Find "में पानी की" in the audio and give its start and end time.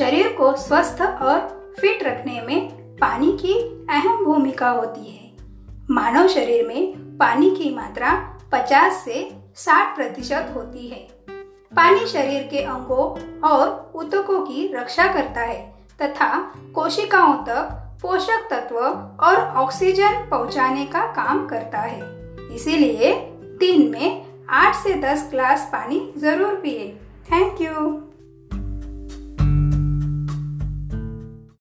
2.42-3.54, 6.68-7.74